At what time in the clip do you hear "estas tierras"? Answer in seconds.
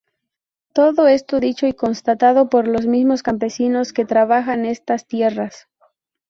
4.65-5.67